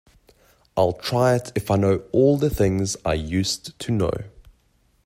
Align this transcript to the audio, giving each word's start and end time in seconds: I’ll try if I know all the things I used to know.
I’ll 0.75 0.93
try 0.93 1.39
if 1.53 1.69
I 1.69 1.75
know 1.75 1.97
all 2.11 2.35
the 2.35 2.49
things 2.49 2.97
I 3.05 3.13
used 3.13 3.77
to 3.77 3.91
know. 3.91 4.13